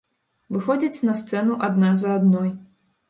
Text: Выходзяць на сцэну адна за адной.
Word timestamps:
Выходзяць 0.55 1.05
на 1.09 1.13
сцэну 1.19 1.59
адна 1.67 1.93
за 2.05 2.15
адной. 2.21 2.49